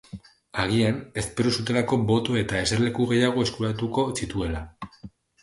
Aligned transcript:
Agian, 0.61 0.95
espero 1.23 1.51
zutelako 1.57 1.99
boto 2.13 2.39
eta 2.41 2.63
eserleku 2.69 3.07
gehiago 3.13 3.45
eskuratuko 3.51 4.09
zituela. 4.23 4.65